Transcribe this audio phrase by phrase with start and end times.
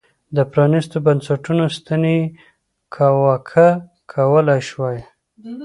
[0.35, 2.31] د پرانیستو بنسټونو ستنې یې
[2.95, 3.67] کاواکه
[4.13, 4.99] کولای شوای.